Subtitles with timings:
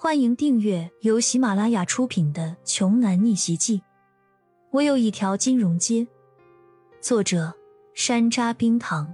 [0.00, 3.78] 欢迎订阅由喜马拉雅出品的《穷男逆袭记》。
[4.70, 6.06] 我有一条金融街。
[7.00, 7.52] 作者：
[7.94, 9.12] 山楂冰糖，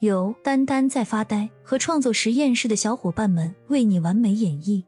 [0.00, 4.84] 由丹丹在发呆和创作实验室的小伙伴们为你完美演绎。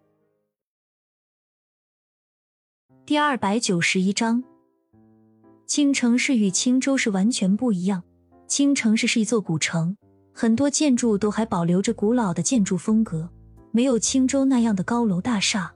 [3.07, 4.45] 第二百九十一章：
[5.65, 8.03] 青城市与青州市完全不一样。
[8.47, 9.97] 青城市是一座古城，
[10.35, 13.31] 很多建筑都还保留着古老的建筑风格。
[13.73, 15.73] 没有青州那样的高楼大厦，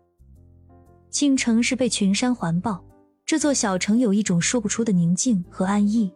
[1.10, 2.84] 青城是被群山环抱，
[3.24, 6.12] 这座小城有一种说不出的宁静和安逸。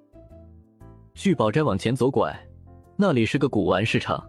[1.15, 2.37] 聚宝斋往前左拐，
[2.97, 4.25] 那里是个古玩市场。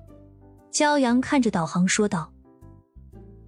[0.71, 2.31] 骄阳看着导航说道。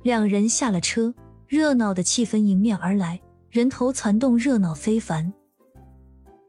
[0.01, 1.13] 两人下了车，
[1.47, 5.31] 热闹的气氛迎面而来，人头攒动，热闹非凡。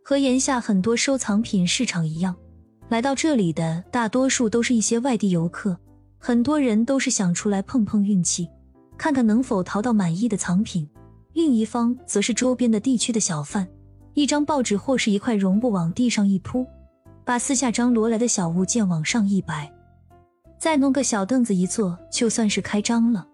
[0.03, 2.35] 和檐下很多收藏品市场一样，
[2.89, 5.79] 来到这里的大多数都是一些外地游客。
[6.25, 8.49] 很多人都是想出来碰碰运气，
[8.97, 10.89] 看看能否淘到满意的藏品。
[11.33, 13.67] 另一方则是周边的地区的小贩，
[14.15, 16.65] 一张报纸或是一块绒布往地上一铺，
[17.25, 19.69] 把四下张罗来的小物件往上一摆，
[20.61, 23.27] 再弄个小凳子一坐，就算是开张了。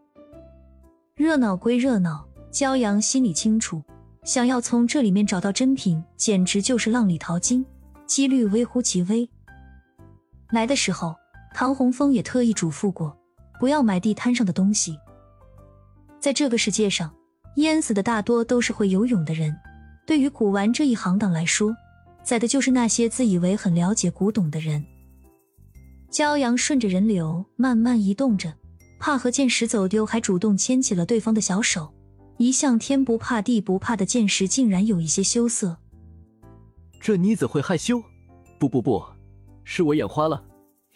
[1.14, 3.82] 热闹归热闹，骄阳心里清楚，
[4.24, 7.62] 想要从这里面找到真品，简直就是浪里淘金，
[8.06, 9.28] 几率微乎其微。
[10.52, 11.14] 来的时候。
[11.54, 13.16] 唐洪峰也特意嘱咐过，
[13.58, 14.98] 不要买地摊上的东西。
[16.20, 17.14] 在这个世界上，
[17.56, 19.56] 淹死的大多都是会游泳的人。
[20.06, 21.76] 对于古玩这一行当来说，
[22.22, 24.84] 宰的就是那些自以为很了解古董的人。
[26.10, 28.54] 骄阳顺着人流慢慢移动着，
[28.98, 31.92] 怕和剑石走丢，还主动牵起了对方的小手。
[32.38, 35.76] 一向天不怕地不怕的剑石竟然有一些羞涩。
[37.00, 38.02] 这妮子会害羞？
[38.58, 39.04] 不不不，
[39.64, 40.42] 是我眼花了。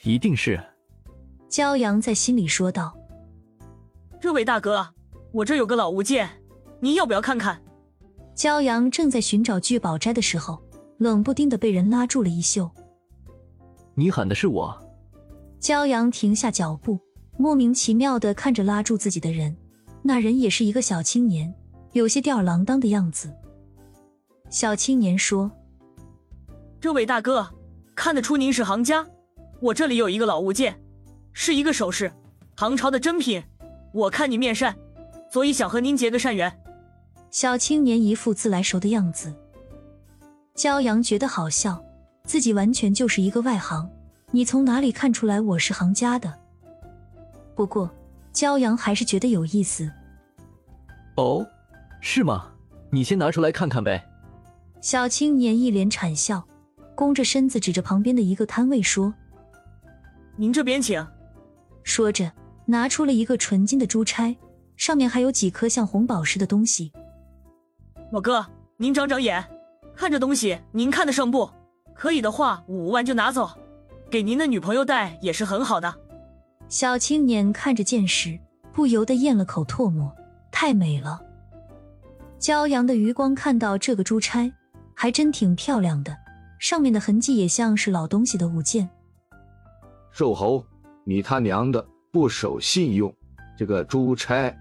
[0.05, 0.61] 一定是，
[1.49, 2.93] 骄阳在心里说道
[4.21, 4.85] ：“这位大哥，
[5.31, 6.29] 我这有个老物件，
[6.81, 7.63] 您要不要看看？”
[8.35, 10.61] 骄阳正在寻找聚宝斋的时候，
[10.99, 12.69] 冷不丁的被人拉住了衣袖。
[13.95, 14.77] “你喊的是我？”
[15.61, 16.99] 骄阳停下脚步，
[17.39, 19.57] 莫名其妙的看着拉住自己的人。
[20.03, 21.55] 那人也是一个小青年，
[21.93, 23.33] 有些吊儿郎当的样子。
[24.51, 25.49] 小青年说
[26.81, 27.49] ：“这位大哥，
[27.95, 29.07] 看得出您是行家。”
[29.63, 30.77] 我这里有一个老物件，
[31.33, 32.13] 是一个首饰，
[32.57, 33.41] 唐朝的珍品。
[33.93, 34.77] 我看你面善，
[35.31, 36.53] 所以想和您结个善缘。
[37.31, 39.33] 小青年一副自来熟的样子，
[40.57, 41.81] 骄阳觉得好笑，
[42.25, 43.89] 自己完全就是一个外行。
[44.33, 46.35] 你从哪里看出来我是行家的？
[47.55, 47.89] 不过，
[48.33, 49.89] 骄阳还是觉得有意思。
[51.15, 51.47] 哦，
[52.01, 52.51] 是吗？
[52.91, 54.05] 你先拿出来看看呗。
[54.81, 56.43] 小青年一脸谄笑，
[56.97, 59.15] 弓着身子指着旁边的一个摊位说。
[60.37, 61.07] 您这边请。
[61.83, 62.31] 说着，
[62.67, 64.37] 拿出了一个纯金的珠钗，
[64.77, 66.93] 上面还有几颗像红宝石的东西。
[68.13, 69.45] 老哥，您长长眼，
[69.97, 71.51] 看这东西，您看得上不？
[71.95, 73.51] 可以的话，五万就拿走，
[74.11, 75.95] 给您的女朋友戴也是很好的。
[76.69, 78.39] 小青年看着剑石，
[78.73, 80.15] 不由得咽了口唾沫，
[80.51, 81.21] 太美了。
[82.41, 84.53] 骄阳的余光看到这个珠钗，
[84.95, 86.17] 还真挺漂亮的，
[86.59, 88.89] 上面的痕迹也像是老东西的物件。
[90.13, 90.63] 瘦猴，
[91.05, 93.13] 你他娘的不守信用！
[93.57, 94.55] 这个朱差，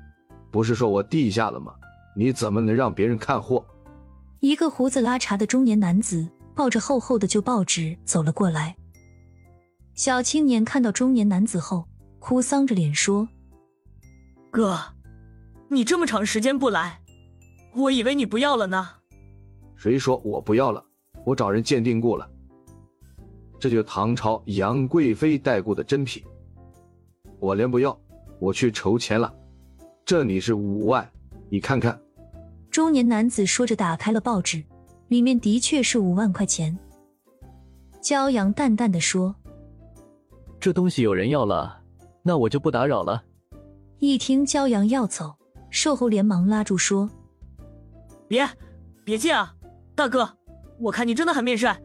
[0.49, 1.73] 不是说我地下了吗？
[2.15, 3.65] 你怎么能让别人看货？
[4.39, 6.25] 一个胡子拉碴的中年男子
[6.55, 8.75] 抱着厚厚的旧报纸走了过来。
[9.93, 11.85] 小青年看到中年男子后，
[12.19, 13.27] 哭丧着脸说
[14.49, 14.79] ：“哥，
[15.67, 17.01] 你这么长时间不来，
[17.75, 18.87] 我以为你不要了呢。”
[19.75, 20.81] 谁说我不要了？
[21.25, 22.29] 我找人鉴定过了。
[23.61, 26.23] 这就唐朝杨贵妃戴过的珍品，
[27.37, 27.95] 我连不要，
[28.39, 29.31] 我去筹钱了。
[30.03, 31.07] 这里是五万，
[31.47, 32.01] 你看看。
[32.71, 34.63] 中年男子说着，打开了报纸，
[35.09, 36.75] 里面的确是五万块钱。
[38.01, 39.35] 骄阳淡淡的说
[40.59, 41.83] ：“这东西有人要了，
[42.23, 43.23] 那我就不打扰了。”
[44.01, 45.35] 一听骄阳要走，
[45.69, 47.07] 瘦猴连忙拉住说
[48.27, 48.43] ：“别，
[49.03, 49.53] 别借啊，
[49.93, 50.27] 大哥，
[50.79, 51.79] 我看你真的很面善。”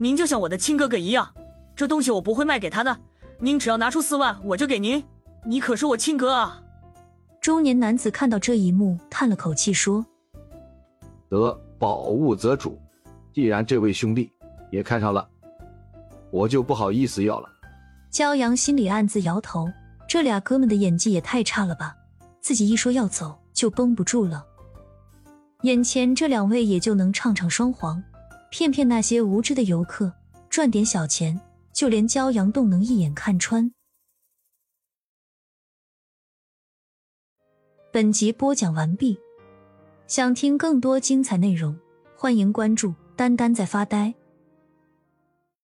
[0.00, 1.34] 您就像我的亲哥哥一样，
[1.74, 2.96] 这东西我不会卖给他的。
[3.40, 5.04] 您只要拿出四万，我就给您。
[5.44, 6.62] 你可是我亲哥啊！
[7.40, 10.04] 中年男子看到这一幕，叹了口气说
[11.30, 12.78] ：“得宝物则主，
[13.32, 14.30] 既然这位兄弟
[14.70, 15.28] 也看上了，
[16.30, 17.48] 我就不好意思要了。”
[18.12, 19.68] 骄阳心里暗自摇头，
[20.08, 21.94] 这俩哥们的演技也太差了吧！
[22.40, 24.44] 自己一说要走，就绷不住了。
[25.62, 28.02] 眼前这两位也就能唱唱双簧。
[28.50, 30.12] 骗骗那些无知的游客，
[30.48, 31.38] 赚点小钱，
[31.72, 33.70] 就连骄阳都能一眼看穿。
[37.92, 39.18] 本集播讲完毕。
[40.06, 41.78] 想听更多精彩内容，
[42.16, 44.14] 欢迎关注“丹丹在发呆”。